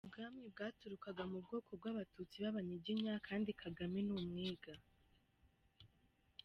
[0.07, 4.73] Ubwami bwaturukaga mu bwoko bw’abatutsi b’abanyiginya kandi Kagame ni umwega.